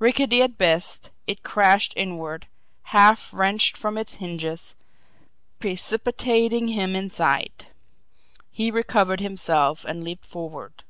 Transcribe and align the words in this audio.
Rickety 0.00 0.42
at 0.42 0.58
best, 0.58 1.12
it 1.28 1.44
crashed 1.44 1.92
inward, 1.96 2.48
half 2.90 3.30
wrenched 3.32 3.76
from 3.76 3.96
its 3.96 4.16
hinges, 4.16 4.74
precipitating 5.60 6.66
him 6.66 6.96
inside. 6.96 7.66
He 8.50 8.72
recovered 8.72 9.20
himself 9.20 9.84
and 9.84 10.02
leaped 10.02 10.24
forward. 10.24 10.82